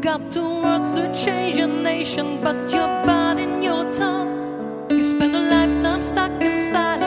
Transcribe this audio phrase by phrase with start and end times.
[0.00, 4.86] got the words to change a nation, but you're bad in your tongue.
[4.88, 7.05] You spend a lifetime stuck inside.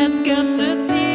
[0.00, 1.09] Let's get to tea.